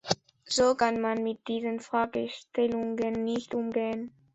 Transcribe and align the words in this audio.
So 0.47 0.73
kann 0.73 0.99
man 0.99 1.21
mit 1.21 1.47
diesen 1.47 1.79
Fragestellungen 1.79 3.23
nicht 3.23 3.53
umgehen. 3.53 4.11